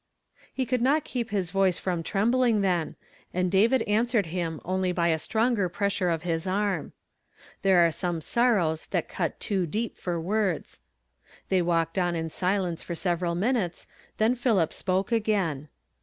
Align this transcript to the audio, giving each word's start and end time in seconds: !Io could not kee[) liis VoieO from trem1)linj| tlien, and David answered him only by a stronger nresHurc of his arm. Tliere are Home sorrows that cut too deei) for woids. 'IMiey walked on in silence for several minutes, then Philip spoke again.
!Io 0.57 0.65
could 0.65 0.81
not 0.81 1.03
kee[) 1.03 1.23
liis 1.25 1.51
VoieO 1.51 1.79
from 1.79 2.01
trem1)linj| 2.01 2.61
tlien, 2.63 2.95
and 3.35 3.51
David 3.51 3.83
answered 3.83 4.25
him 4.25 4.59
only 4.65 4.91
by 4.91 5.09
a 5.09 5.19
stronger 5.19 5.69
nresHurc 5.69 6.11
of 6.11 6.23
his 6.23 6.47
arm. 6.47 6.93
Tliere 7.63 7.85
are 7.87 8.07
Home 8.07 8.19
sorrows 8.19 8.87
that 8.87 9.07
cut 9.07 9.39
too 9.39 9.67
deei) 9.67 9.95
for 9.95 10.19
woids. 10.19 10.79
'IMiey 11.51 11.61
walked 11.61 11.99
on 11.99 12.15
in 12.15 12.31
silence 12.31 12.81
for 12.81 12.95
several 12.95 13.35
minutes, 13.35 13.87
then 14.17 14.33
Philip 14.33 14.73
spoke 14.73 15.11
again. 15.11 15.69